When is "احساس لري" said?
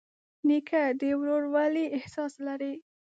1.97-2.73